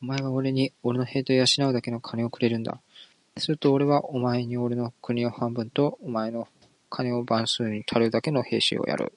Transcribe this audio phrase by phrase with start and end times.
[0.00, 2.80] お前はおれにおれの兵隊を養うだけ金をくれるんだ。
[3.36, 6.48] するとおれはお前におれの国を半分と、お前の
[6.88, 9.12] 金を番するのにたるだけの兵隊をやる。